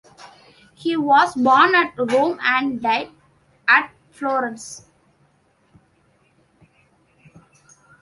He 0.73 0.97
was 0.97 1.35
born 1.35 1.75
at 1.75 1.93
Rome 1.95 2.39
and 2.41 2.81
died 2.81 3.11
at 3.67 3.93
Florence. 4.09 4.87